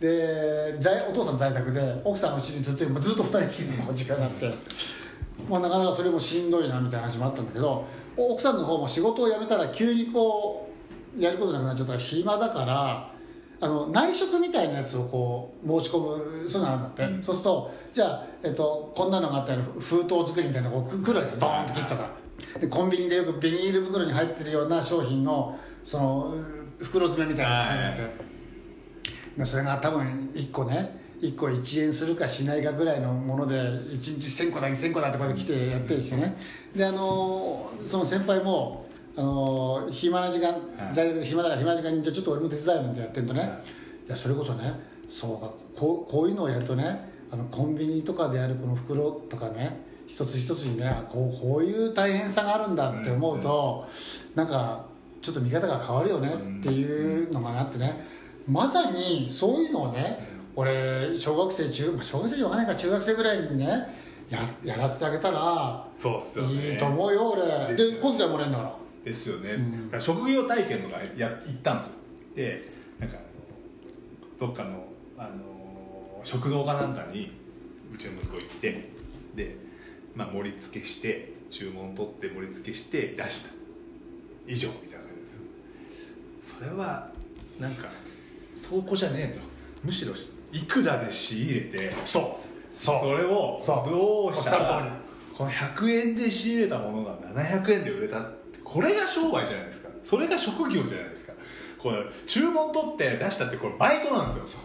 [0.04, 4.54] で在お父さん在宅で奥さんのうちにずっとずっと二人きりの時間があって、
[5.50, 7.88] まあ、なかなかそれもしんどいなみたいな話もあったんだけど
[8.18, 10.70] 奥さんの方も仕事を辞めたら急にこ
[11.18, 13.14] うやることなくなっちゃったら暇だから
[13.62, 22.10] あの内職みたいなやつをこう申し込むそういうのあるんだって、そうするとじゃあ、えっと、こんなのがあったら封筒作りみたいなのう来るわけですよドーンと切ったか
[22.54, 22.60] ら。
[22.60, 28.33] でコンビニでよくビニール袋に入ってるような商品のそのう袋詰めみたいなのがあるんだって、
[29.38, 36.36] まあそれが多分1個ね1個1円するかしないかぐらいのもので1日1000個だ2000個だってこうやって来てやったりしてね。
[36.76, 40.58] であのーその先輩もあのー暇な時間は
[40.92, 40.94] い。
[40.94, 43.50] 在宅で暇だから暇な時間にじゃあちょっと俺も手伝いなんてやってるとね、
[44.06, 44.74] い、やそれこそね
[45.08, 53.88] そうかこうこういうのをやるとねあのコンビニとかでやるこの袋とかね一つ一つにねあこうこういう大変さがあるんだって思うと、
[54.36, 54.86] なんか
[55.22, 58.06] ちょっと見方が変わるよねっていうのがなってね
[58.48, 60.20] まさにそういうのをね
[60.56, 63.68] 俺小学生中、まあ、小学生じゃないから中学生ぐらいにね
[64.30, 66.72] ややらせてあげたらそうっすよね。
[66.72, 67.76] いいと思うよ俺。
[67.76, 68.76] で小遣いもらえるんだから。
[69.04, 69.86] ですよね、うん。
[69.86, 71.94] だから職業体験とかや行ったんですよ。
[72.36, 73.18] でなんか
[74.40, 74.86] どっかの
[75.18, 77.32] あの食堂かなんかに
[77.94, 78.90] うちの息子行って
[79.36, 79.56] で、
[80.16, 83.50] まあ、盛り付けして注文取って盛り付けして出した。
[84.48, 85.42] 以上みたいな感じですよ。
[86.42, 87.12] それは
[87.60, 87.90] なんか
[88.54, 89.40] 倉庫じゃねえと。
[89.84, 90.14] むしろ
[90.52, 92.24] いくらで仕入れてそう。
[92.74, 93.00] そう。
[93.02, 94.98] それをどうしたら
[95.34, 99.90] この100円で仕入れたものが700円で売れたってこれが商売じゃないですか。
[100.04, 101.34] それが職業じゃないですか。
[101.80, 104.60] これ注文取って出したってこれバイトなんですよ。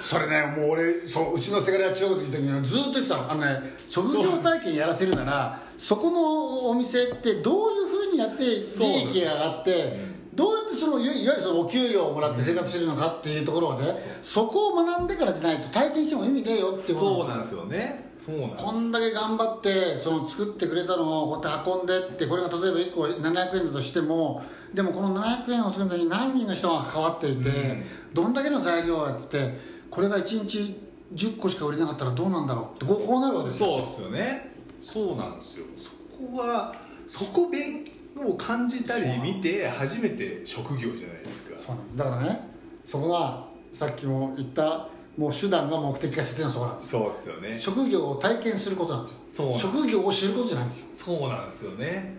[0.00, 3.32] そ れねもう俺そううちのせがれは中国にいた時にずっと言ってたの。
[3.32, 9.96] あのね職業体験やらせるならそこのお店ってどういうふうにやって利益が上がって
[10.38, 18.12] どうやってそのいわゆるそのお給料をもらって生活してるのかっていうところをね、そこを学んでからじゃないと体験しても意味ねえよってことそうなんですよね。
[18.16, 27.82] そうなんこんだけ頑張ってその作ってくれたのをこうやって運んでってこれが例えば1個700円だとしてもでもこの700円を作るのに何人の人が関わっていて、うん。
[28.14, 29.58] どんだけの材料をやってて
[29.90, 30.80] これが1日
[31.16, 33.68] 10個しか売れなかったらどうなんだろうってこうこうなるわけですよ。
[33.70, 34.52] そうですよね。
[34.80, 35.64] そうなんですよ。
[35.76, 36.76] そこは
[37.08, 41.58] そこ勉を感じたり見て初めて職業じゃないですか。
[41.58, 41.96] そうなんです。
[41.96, 42.48] だからね
[42.84, 47.00] そこがさっきも言ったもう手段が目的化してるのはそこなんですよ。
[47.00, 47.58] そうですよね。
[47.58, 49.18] 職業を体験することなんですよ。
[49.28, 50.86] そう職業を知ることじゃないんですよ。
[51.18, 52.16] そうなんですよね。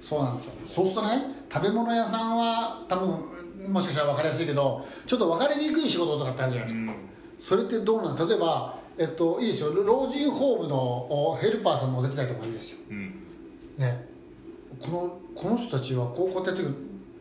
[0.00, 0.68] そうなんですよ。
[0.68, 6.92] そうするとね食べ物屋さんは多分もしかしたら分かりやすいけどちょっと分かりにくい仕事とかってあるじゃないですか、
[7.38, 8.28] それってどうなの？
[8.28, 9.72] 例えば、えっと、いいですよ。
[9.72, 13.14] 老人ホームのおヘルパーさんのお手伝いとかもいいですよ、うん。
[13.78, 14.08] ね、
[14.80, 16.74] このこの人たちはこうこうやってやってる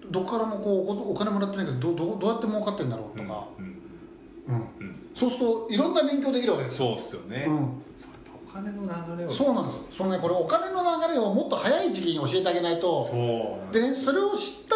[0.09, 3.67] どこからもこうおお金もらってないけどどどどうやって儲かってるんだろうとか、うんう
[4.57, 6.89] んそうするといろんな勉強できるわけですよ。
[6.89, 7.57] そうですよね、うん。
[7.97, 8.81] そうやっぱお金の
[9.15, 9.29] 流れを。
[9.29, 9.75] そうなんです。
[9.75, 13.03] よそのねこれお金の流れをもっと早い時期に教えてあげないと。
[13.03, 13.11] そ
[13.69, 14.75] うでねそれを知った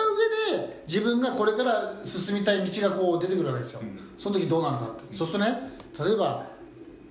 [0.53, 3.97] 上で自分がこれから進みたい道がこう出てくるわけですよ、うん。
[4.17, 6.45] その時どうなるかって、そうするとね例えば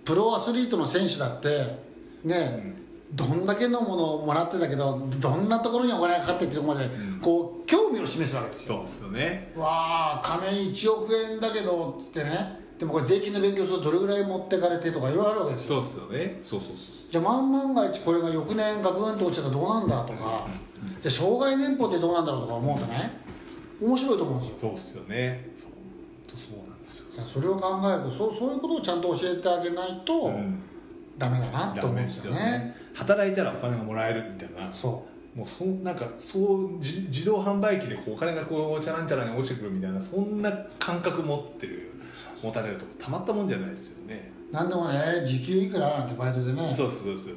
[0.04, 1.78] プロアスリートの選手だって
[2.24, 2.76] ね、
[3.14, 7.20] どんだけのものをもらってたけどどんなところにお金がかかってってところまで、ん。
[7.20, 8.76] こう興味を示すわけですよ。
[8.76, 9.52] そうですよね。
[9.56, 12.64] わあ金1億円だけどってね。
[12.78, 15.82] でもこれ税金の勉強するとどれぐらい持ってかれてとかいろいろあるわけですよ。
[15.82, 16.40] そうですよね。
[16.42, 16.76] そうそうそう
[17.10, 20.48] じゃあ万万が一これが翌年ガクンと落ちたらどうなんだとか、
[21.00, 23.10] じゃあ障害年俸ってどうなんだろうとか思うとね。
[23.80, 24.56] 面白いと思うんですよ。
[24.60, 25.50] そうですよね。
[25.56, 25.70] そう。
[26.68, 27.24] なんですよ。
[27.24, 30.60] それを考えるとそうそういうことをちゃんと教えてあげないとうん。
[31.18, 34.72] ダメだなと思うんですよね働いたらお金がもらえるみたいな。
[34.72, 41.90] そもうそんなんかそうじ自動販売機でこうお金がこうチャランチャランに落ちてくるみたいなそんな感覚持ってる
[42.40, 44.30] 持たれるとたまったもんじゃないですよね。
[44.52, 46.72] う何でもね時給いくらなんてバイトでね。
[46.72, 47.34] そうそうそう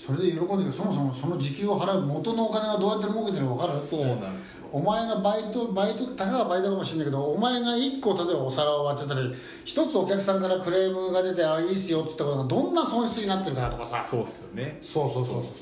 [0.00, 0.58] それで喜んでる。
[0.58, 4.68] けどそもそもその時給を払う元のお金はどうやって儲けてるのか分かるそうなんですよ。
[4.72, 9.34] お前がバイトバイトたかがバイトかもしれないけどお前が1個例えばお皿を割っちゃったり
[9.66, 14.02] 一つお客さんからクレームが出てあいいっすよって言ったことがどんな損失になってるかとかさ。
[14.02, 14.78] そうですよね。
[14.80, 15.52] そうそうそうそうそう。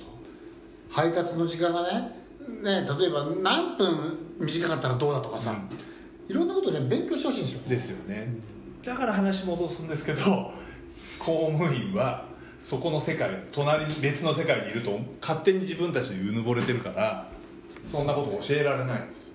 [0.88, 2.16] 配達の時間がね
[2.62, 5.53] ね例えば何分短かったらどうだとかさ、
[6.29, 7.61] いろんなことね勉強してほしいんですよ。
[7.62, 8.35] ねですよね。
[8.85, 10.53] だから話戻すんですけど
[11.18, 12.27] 公務員は
[12.58, 17.30] そこの世界隣に別の世界にいると勝手に自分たちでうぬぼれてるから
[17.86, 19.28] そんなこと教えられないんです。
[19.28, 19.34] よ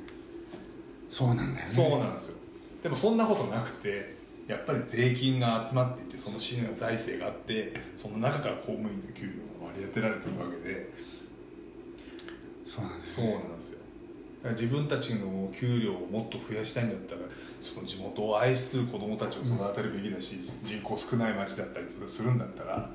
[1.10, 1.72] そうなんだよね。
[1.72, 2.38] そうなんですよ。
[2.84, 4.16] でもそんなことなくて
[4.48, 9.32] やっぱり税金が集まっていてその市の財政があってその中から公務員の給料
[9.66, 10.90] が割り当てられてるわけで。
[12.66, 13.80] そうなんですそうなんですよ。
[14.52, 17.22] 自分たちの給料をもっと増やしたいんだったら
[17.62, 22.92] その地元を愛する子どもたちを育てるべきだし、人口少ない町だったりするんだったら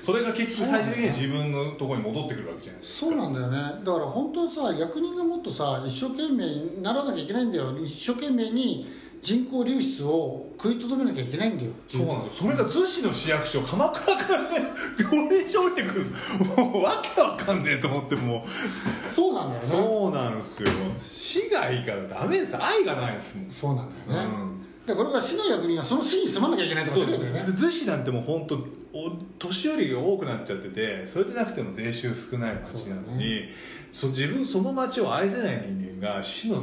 [0.00, 3.84] それが結局最終的には自分のところに戻ってくるわけじゃないですかそうなんだよね。
[3.84, 7.78] だから本当はさ役人がもっとさ一生懸命にならなきゃいけないんだよ。
[7.78, 11.72] 一生懸命に人口流出を食いとどめなきゃいけないんだよ。
[11.86, 12.50] そうなんですよ。
[12.50, 16.12] それが逗子の市役所鎌倉からね病院所降りてくるんです。
[16.56, 19.08] もうわけわかんねえと思ってもう。
[19.08, 19.66] そうなんだよね。
[19.66, 20.68] そうなんですよ。
[20.96, 22.56] 市外からダメです。
[22.56, 23.50] 愛がないですもん。
[23.50, 27.40] そうなんだよね、うんでこれが市の役人はその市に住まなきゃいけないとかよね。
[27.46, 28.56] 逗子なんてもう本当
[28.92, 33.48] お年寄りが多くなっちゃっててそれでなくても税収少ない町なのに
[33.92, 36.60] そう、自分その町を愛せない人間が市の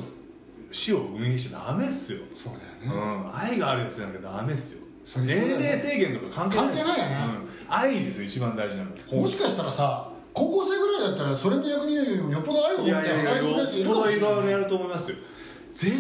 [0.72, 2.60] 市を運営しちゃダメっすよ、そうだ
[2.94, 4.88] うよね、ん、愛があるやつじゃなきゃダメっすよ。
[5.16, 7.36] 年齢制限とか関係ない関係ないよね。
[7.70, 9.22] うん、愛ですよ一番大事なの。
[9.22, 15.18] もしかしたらさ高校生ぐらいだったらそれの役人よりもよっぽど愛を持っていやいやいや働いてくれるやついよっぽどいろいろやると思いますよ
[15.78, 16.00] 絶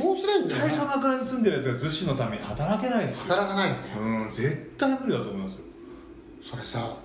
[0.57, 0.75] 対ね。
[0.75, 3.35] 鎌倉に住んでるやつが逗子のために働けないですよ。
[3.35, 3.81] 働かないよね。
[3.99, 5.59] うん絶対無理だと思いますよ。
[6.41, 6.97] それさ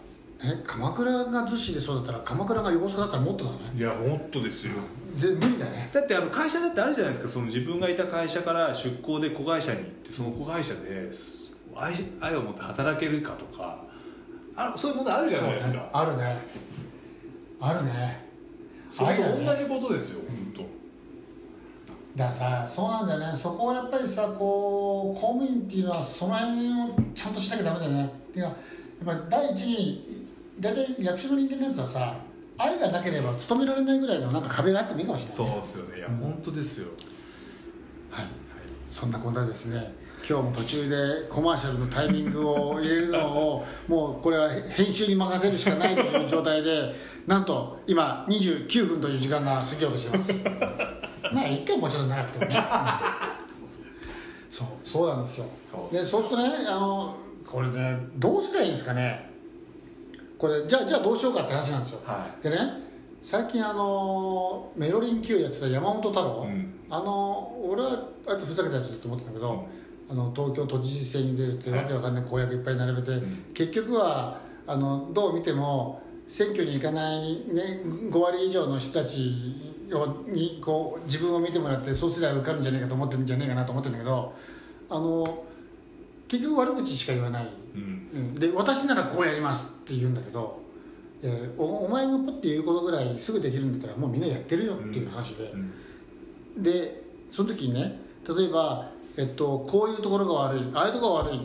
[0.42, 3.58] ね鎌倉が逗子でそうだったら鎌倉が横須賀だったらもっとだね。
[3.76, 4.72] いやもっとですよ。
[5.14, 5.90] ぜ無理だね。
[5.92, 7.30] だってあの会社だってあるじゃないですか。
[7.30, 13.84] その自分がいた会社から出向で子会社に行ってその子会社です愛愛を持って働けるかとか。
[14.56, 15.82] あそういうものあるじゃないですそうね。
[15.82, 16.38] かあるね。
[17.60, 18.26] あるね。
[18.88, 20.20] それと同じことですよ。
[20.26, 20.31] 本
[22.16, 23.36] だからさそうなんだよね。
[23.36, 28.04] そこはやっぱりさこう公務員っていうのはその辺をちゃんとしなきゃダメだよね。
[28.04, 28.56] っていうのは
[29.06, 30.26] やっぱり第一に
[30.60, 32.16] 大体役所の人間のやつはさ
[32.58, 35.98] 愛がなければ勤められないぐらいのなんか壁があってもいいかもしれ当ない、ね、そうですよね。
[35.98, 36.88] いや本当ですよ。
[38.10, 38.26] はい、
[38.86, 39.94] そんなこんなですね
[40.28, 46.94] 今日も途中でコマーシャルのタイミングを入れるのを もうこれは編集に任せるしかないという状態で
[47.26, 52.56] なんと今29分という時間が過ぎようとしていますまあ一回もうちょっと長くてもね。
[54.48, 55.46] そうそうなんですよ。
[55.64, 59.30] そうでそうするとねあのこれねどうすりゃいいんですかね。
[60.38, 62.56] これじゃあじゃあどうしようかって話なんですよ、はでね
[63.20, 66.74] 最近あのメロリン級やってた山本太郎、うん。
[66.90, 69.64] あの俺はあとふざけたやつだと思ってたけど、
[70.10, 73.44] あの東京都知事選に出るってわけわかんない公約いっぱい並べて、ん。
[73.54, 77.80] 結局はあのどう見ても選挙に行かない、ね、
[78.10, 79.71] 5割以上の人たちを
[80.26, 84.34] にこう自分を見てもらってそうすれば受かるんじゃねえかと思ってるんじゃねえかなと思ってるんだけど
[84.90, 85.44] あの
[86.28, 88.08] 結局悪口しか言わない、うん。
[88.14, 88.34] うん。
[88.34, 90.60] で私ならこうやりますって言うんだけど
[91.22, 95.44] いやおお前のポッて言うことぐらいすぐできるんだったらもうみんなやってるよっていう話で。
[95.44, 95.56] う
[96.60, 96.62] ん。
[96.62, 101.40] でその時にね例えば、えっと、こういうところが悪いああいうところが悪い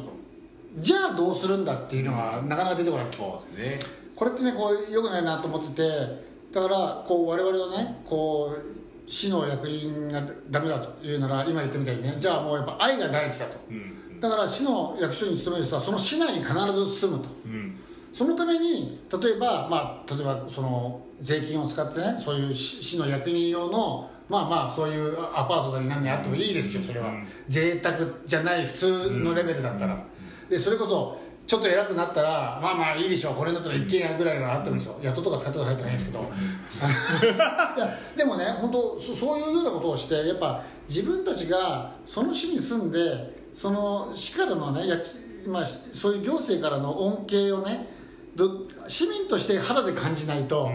[0.79, 3.07] じゃあどうするんだっていうのがなかなか出てこない。
[3.09, 3.97] そうですね。
[4.15, 6.27] これってねこう良くないなと思ってて
[6.57, 13.59] だからこう我々はねこう市の役員がダメだというなら今言ったみたいにねじゃあもうやっぱ愛が第一だと。
[13.69, 14.19] うん。
[14.19, 17.29] だから市の役所に勤める人はその市内に必ず住むと。
[17.45, 17.79] うん。
[18.11, 27.27] そのために例えば、まあ、例えばその税金を使ってねそういう市市の役人用のまあまあそういうアパートに何にあってもいいですよそれは、うん。
[27.47, 30.03] 贅沢じゃない普通のレベルだったら、
[30.49, 33.35] でそれこそちょっと偉くなったらまあまあいいでしょう。
[33.35, 36.19] これだったら一軒家ぐらいはあってもいいですよ、雇とか使ってくださいってないんですけど、
[37.77, 45.09] いやでもね本当そそういうようなことをしてやっぱ自分たちがその市に住んでその市からのねやき、
[45.47, 47.87] まあ、そういう行政からの恩恵をね
[48.35, 50.69] ど市民として肌で感じないと、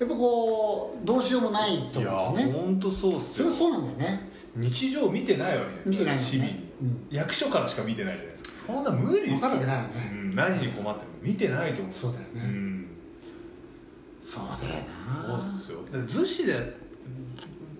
[0.00, 3.32] やっぱこうどうしようもないと思うんですよね本当そうっすよ。
[3.32, 4.28] それはそうなんだよね。
[4.56, 8.72] 日常見てないわけじゃないですか、ね市民、役所からしか見てないじゃないですか。
[8.72, 9.38] そんな無理ですよ。
[9.38, 10.10] 分かるわけないよね。
[10.12, 12.52] うん、何に困ってるの見てないと思うそうだよね。
[12.52, 12.86] ん、
[14.20, 15.78] そうだよそうなっすよ。
[15.92, 16.84] 逗子で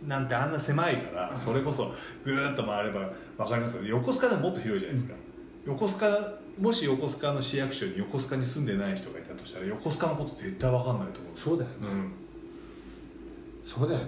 [0.06, 1.92] なんてあんな狭いからそれこそ
[2.24, 3.84] ぐるっと回れば分かりますよ。
[3.84, 5.14] 横須賀でももっと広いじゃないですか、
[5.66, 11.48] 横須賀もし横須賀の市役所に横須賀に住んでない人がいたとしたら横須賀のこと絶対分かんないと思うんです。
[11.48, 11.76] そうだよね。
[11.82, 12.12] うん。
[13.62, 14.06] そうだよね。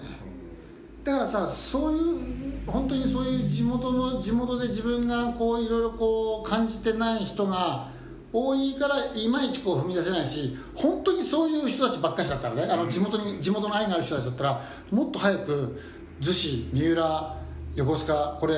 [1.04, 7.88] だからさそういう本当にそういう地元の地元で自分がこういろいろこう感じてない人が
[8.32, 15.80] 多いからいまいちこう踏み出せないし本当にそういう人たちばっかしだったらねあの地元に地元の愛がある人たちだったらもっと早く
[16.20, 17.36] 逗子三浦
[17.76, 18.54] 横須賀これ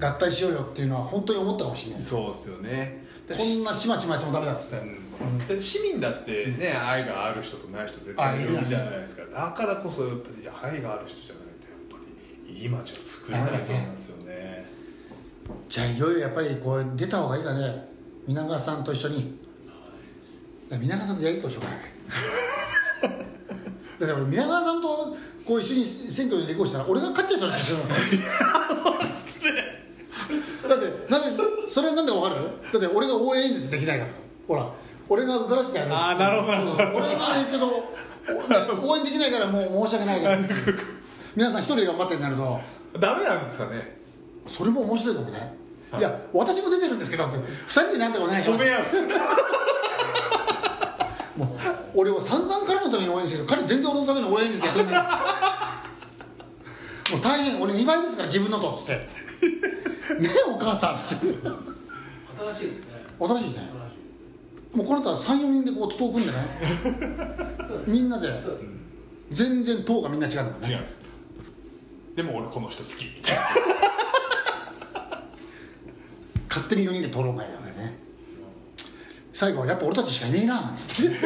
[0.00, 2.02] 合体しようよっていうのは本当に思ったかもしれない。
[2.02, 3.04] そうっすよね
[3.36, 9.24] こんなちまちましてもダメだっつって、で市民だってね、愛がある人とない人絶対いるじゃないですか。
[9.26, 11.96] だからこそやっぱり愛がある人じゃないとやっぱ
[12.48, 14.66] りいい街を作れないと思いますよね。
[15.68, 17.88] じゃあいよいよやっぱりこう出た方がいいかね。
[18.26, 19.38] 皆川さんと一緒に。
[20.70, 22.00] 皆川さんとやりとりしようかね。
[24.00, 27.78] だって俺皆川さんとこう一緒に選挙に立候補したら俺が勝っちゃいそうなんですよ
[30.68, 32.36] だってなんでそれはなんでわかる？
[32.72, 34.10] だって俺が応援演説できないから。
[34.48, 34.66] ほら
[35.08, 37.04] 俺が受からせてやるあーなるほどなるほど。
[37.06, 40.38] そう俺がねちょっと お応援できないからもう申し訳ないから
[41.36, 42.60] 皆さん一人で頑張ってになると。
[42.98, 43.98] ダメなんですかね？
[44.46, 45.54] それも面白いかもね。
[45.98, 46.00] い。
[46.00, 48.62] や私も出てるんですけどって二人でなんとかお願いします。
[48.64, 48.84] 止め合う。
[51.38, 51.48] もう
[51.94, 53.44] 俺は散々彼のために応援してる。
[53.46, 55.00] けど彼全然俺のために応援してやってるんです。
[57.12, 59.08] もう大変俺2倍ですから自分のとっつって
[60.18, 61.22] ねえお母さん新し
[62.64, 62.92] いですね。
[63.20, 63.52] 新しい。
[63.52, 63.70] ね
[64.72, 66.38] もうこの後は34人でこう徒党組んでね
[67.86, 68.32] みんなで。
[69.30, 70.78] 全然党がみんな違うんだ違う。
[72.16, 73.04] でも俺この人好き。
[73.04, 73.42] みたいな
[76.48, 77.96] 勝手に4人で討論会だからね。
[79.32, 81.14] 最後はやっぱ俺たちしかいねえななんつって。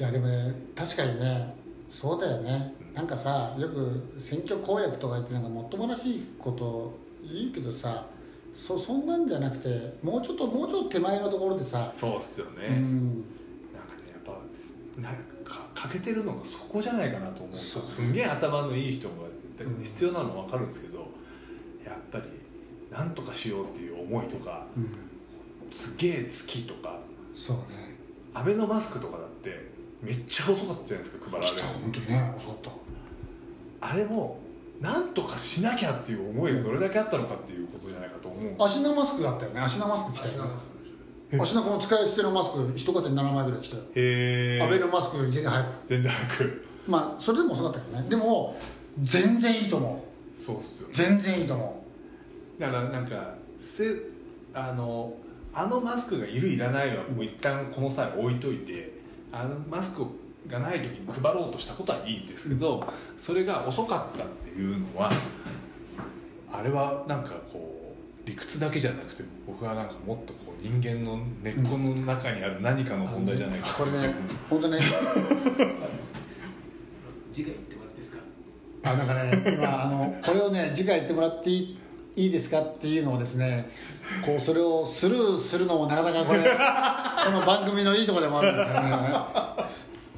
[0.00, 1.54] いやでもね確かにね
[1.92, 2.72] そうだよね。
[2.94, 8.06] なんかさよく選挙公約とか言ってなんかもっともらしいこと言うけどさ
[8.50, 9.68] そそんなんじゃなくて
[10.02, 13.24] もうちょっともうちょっと手前のところでさ、そうっすよね、うん。
[13.74, 17.56] なんかねやっぱなんか欠けてるのがそこじゃないかなと思う。
[17.56, 19.14] すんげえ頭のいい人が
[19.82, 21.00] 必要なのは分かるんですけど、
[21.84, 22.24] やっぱり
[22.90, 24.88] なんとかしようっていう思いとかうん、
[25.70, 27.00] すげえ好きとか
[27.34, 27.96] そうね。
[28.32, 29.71] アベノマスクとかだって
[30.02, 31.62] めっちゃ遅かったじゃないですか配られる。
[31.82, 32.70] 本当にね遅かった。
[33.88, 34.38] あれも
[34.80, 39.60] なんとかしなきゃっていう思いがどれだけあったのかっていうことじゃないかと思う足長マスクがあったよね。
[39.60, 40.50] 足長マスク来たよね。
[41.40, 43.82] 足長この使い捨てのマスク一家庭7枚ぐらい来たよ。
[43.94, 48.08] へえアベノマスクより全然早く全然早くまあそれでも遅かったけどね。
[48.08, 48.56] でも
[49.00, 51.84] 全然いいと思そうっすよう全然いいと思
[52.58, 53.84] だからなんかせ
[54.52, 55.14] あの
[55.54, 58.91] あのマスクがいるいらないはもう一旦この際置いといて
[59.32, 60.10] あのマスクを
[60.48, 62.84] がない時に配ろうとしたことはいいんですけど
[63.16, 65.10] それが遅かったっていうのは
[66.52, 74.12] あれはなんかこう理屈だけじゃなくて僕はなんかもっとこう人間の根っこの中にある何かの問題じゃないかこれね
[74.50, 74.78] 本当ね。
[77.32, 78.22] 次回言ってもらっていいですか？
[78.92, 81.78] あだからね今あのこれをね次回言ってもらっていい？
[82.14, 83.70] いいですかっていうのをですね
[84.24, 88.88] こうそれをスルーするのもなかなかこれ この番組のいいところでもあるんですよね。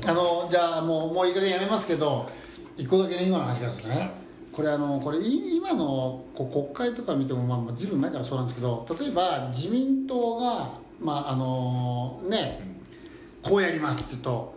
[0.07, 2.29] あのじゃあもうもういい加減やめますけど
[2.77, 4.11] 一個だけね今の話からすね。
[4.53, 10.71] これあのこれ今のこう国会とか見てもまあずいぶん前からそうなんですけど例えば自民党が
[11.01, 12.79] まああのね
[13.43, 14.55] こうやりますって言うと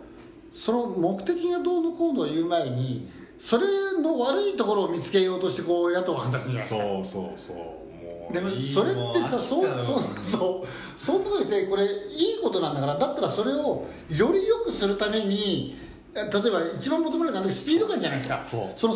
[0.52, 3.08] その目的がどうのこうのを言う前に
[3.38, 3.66] それ
[4.02, 7.22] の悪いところを見つけようとしてこう野党が反対するじゃないですか。
[7.22, 7.56] そうそうそう。
[7.56, 10.68] もうでもそれってさそうそうそう
[10.98, 15.78] そんなことしてこれいいことなんだからだったらそれをより良くするために
[16.14, 16.38] 例えば
[16.76, 18.42] 一番求められたのはスピード感じゃないですか。
[18.42, 18.88] そう。
[18.88, 18.94] の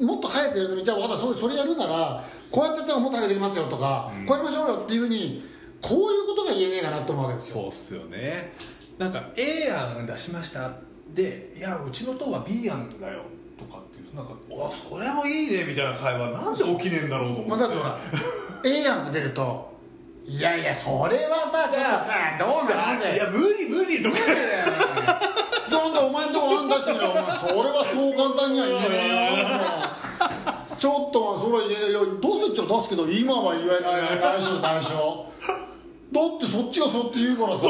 [0.00, 5.44] いもっと早くやるためにじゃあ分かったそれやるならこうやってやったらもっと早くできますよとか、こうやりましょうよっていうふうに
[5.82, 7.62] こういうことが言えねえかなと思うわけですよ。
[7.62, 8.52] そうっすよね。
[8.98, 10.72] なんか A 案出しました。
[11.12, 13.22] でいやうちの党は B 案だよ
[13.60, 16.30] とかっていうなんかわそれもいいねみたいな会話。
[16.30, 17.98] なんで起きねえんだろうと思って、まあ、だってほら
[18.64, 19.70] A 案が出ると。
[20.26, 24.16] いやいやそれはさちょっとさどうなんでいや無理無理とか。
[25.70, 27.22] なんでお前んとこ案出してみろお前。
[27.32, 29.58] それはそう簡単には言えねえよ。
[30.78, 32.06] ちょっとはそれは言えねえよ。
[32.20, 35.26] どうせっちゃ出すけど今は言えないね内緒内緒
[36.10, 37.68] だってそっちがそうって言うからさ。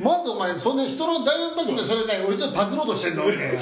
[0.00, 3.58] まずお前そんな人の大学たちがそれね俺ちょっとパクろうとしてんのみたいな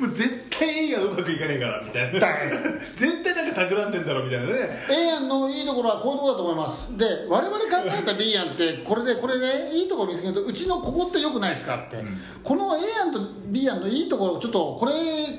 [0.00, 2.20] もう絶対 A がうまくいかねえからみたいな。
[2.94, 4.52] 絶対なんか企んでんだろみたいなね。
[4.90, 6.96] A 案のいいところはこういうところだと思います。
[6.96, 12.04] で我々考えた B 案ってこれでこれでいいところ見つけるとうちのここってよくないですかって、
[12.42, 14.92] この A 案と B 案のいいところをちょっとこれ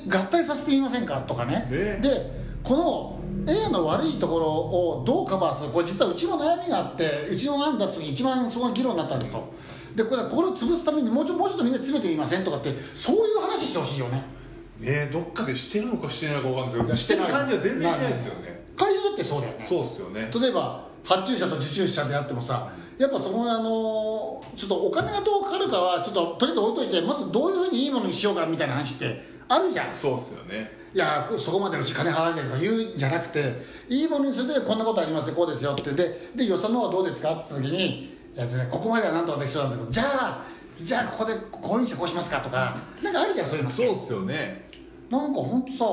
[0.07, 1.67] 合体させてみませんかとかね。
[1.69, 1.99] ね。
[2.01, 9.53] でこの A の悪いところをどうカバーするこれ実はうちも悩みがあってうちの案出す時に一番そこが議論になったんですと。
[9.95, 14.36] でこれこれを潰すためにもうちょもうちょっとみんな詰めてみませんとかってそういう話してほしいよね
[14.80, 18.65] ねどっかでしてるのかしてないのか分かんないですけどしてる感じは全然しないですよね。
[18.75, 19.65] 会社だってそうだよね。
[19.67, 20.30] そうっすよね。
[20.39, 29.95] 例えば発注者と受注者であってもさやっぱそこがあのちょっとお金がどうかかるかはちょっととりあえず置いといてまずどういうふうにいいものにしようかみたいな話ってあるじゃん。
[29.95, 30.78] そうっすよね。
[30.93, 35.91] いやそこまでうち金払わないとか言うんじゃなくていいものにするとこんなことありますよこうですよって。
[35.91, 40.43] でで予算の方はどうですかって時に、えっとね、ここまではなんとかできそうなんだけどじゃあ
[40.82, 44.69] じゃあここでこういうふうにしてこうしますかとかなんかあるじゃんそういうのそうっすよね。
[45.09, 45.86] なんか本当さ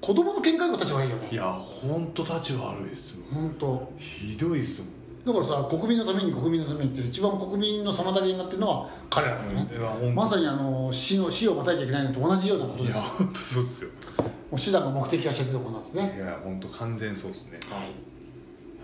[0.00, 1.28] 子供の見解子たちがいいよね。
[1.30, 3.24] いや本当立ち悪いっすよ。
[3.32, 4.90] 本当ひどいっすもん
[5.24, 10.06] だからさ国民のために国民のためにって一番国民の妨げになってるのは彼らだよね、いやほんと。
[10.10, 12.96] まさにあの死の死をまたいちゃいけないのと同じようなこといです。
[12.96, 13.90] よや本当そうっすよ。
[14.18, 16.14] もう手段が目的化してるところなんですね。
[16.16, 17.60] いや本当完全そうっすね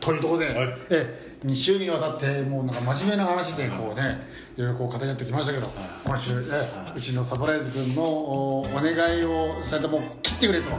[0.01, 0.77] というところで、はい。
[0.91, 4.27] え2週にわたってもうなんか真面目な話でこうね
[4.57, 4.61] い。
[4.61, 5.69] ろいろこう語り合ってきましたけど。
[6.05, 10.71] 今週、えうちのサプライズ君のおお願いをされたもう切ってくれと。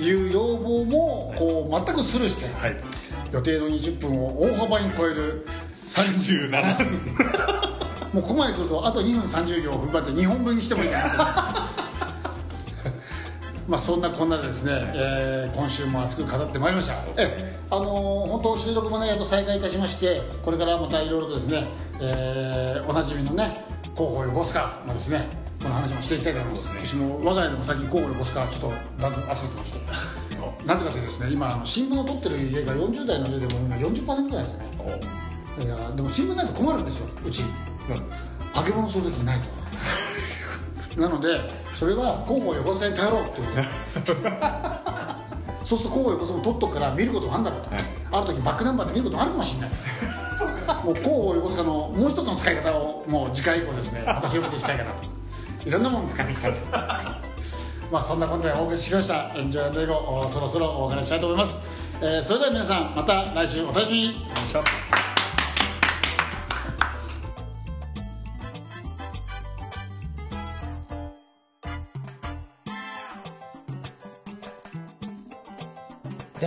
[0.00, 0.12] い。
[0.12, 2.76] う要望もこう全くスルーして、はい。
[3.32, 5.46] 予定の20分を大幅に超える。
[5.72, 7.00] 37分。
[8.12, 11.71] もうここまで来るとあと2分30秒踏ん張って2本分にしてもいいかなと
[13.68, 16.94] まあそんなこんなでですね、えー今週も熱く語ってまいりました。
[17.18, 21.66] えあのー本当収録もねやっと再開いたしましてこれからまたいろいろとですね、
[22.00, 25.28] えーおなじみのね候補横須賀もですね
[25.62, 26.66] この話もしていきたいと思います。
[26.66, 29.80] そうです私も我が家でも最近候補横須賀ちょっとだんだん集めてまして
[30.66, 34.70] なぜかというとですね今新聞を取ってる家が40代の家でも今40%ぐらいですよね。
[35.68, 37.44] だからでも新聞ないと困るんですようち。
[37.88, 38.22] なんです
[38.54, 38.60] か？
[38.60, 41.00] 揚げ物する時にないと。
[41.00, 41.40] なので
[41.82, 43.46] それは広報横須賀に頼ろうっていう。
[45.66, 47.80] そうすると広報横須賀も取っとくから見ることもあるんだろうと、はい。
[48.12, 49.70] ある時バックナンバーで見ることもあるかもしれない。
[50.84, 55.02] もう広報横須賀のもう一つの使い方をもう次回以降ですね また広めていきたいかなと。
[55.66, 56.60] いろんなものを使っていきたいと。
[57.90, 61.68] まあそんなことでお送りしてきました「エンジョイ英語」そろそろお別れしたいと思います、
[62.00, 64.26] えーそれでは皆さんまた来週お楽しみに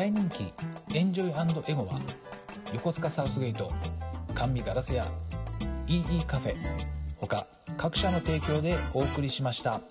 [0.06, 0.54] 大人気
[0.94, 2.00] エンジョイエゴは
[2.76, 3.72] 横須賀サウスゲート
[4.36, 5.04] 甘味ガラス屋
[5.88, 6.56] EE カフェ
[7.18, 9.82] 他各社の提供でお送りしました。